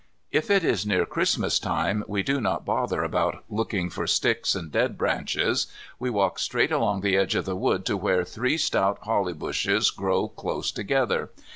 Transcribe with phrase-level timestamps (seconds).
[0.31, 4.71] If it is near Chrismas time we do not bother about looking for sticks and
[4.71, 5.67] dead branches.
[5.99, 9.91] We walk straight along the edge of the wood to where three stout holly bushes
[9.91, 11.29] grow close together.